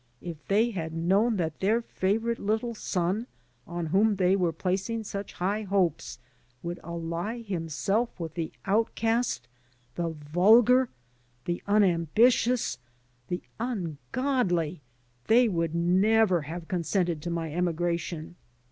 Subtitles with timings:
[0.23, 3.27] If they had known that their favorite little son,
[3.67, 6.17] on whom they were placing such high hopes,
[6.63, 9.47] would ally himself with the outcast,
[9.93, 10.89] the vulgar,
[11.45, 12.79] the unambitious,
[13.27, 14.81] the ungodly,
[15.27, 18.37] they would never have consented to my emigration.